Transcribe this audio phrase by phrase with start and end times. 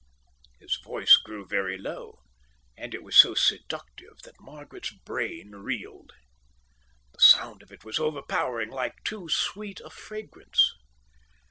[0.59, 2.21] His voice grew very low,
[2.75, 6.13] and it was so seductive that Margaret's brain reeled.
[7.13, 10.73] The sound of it was overpowering like too sweet a fragrance.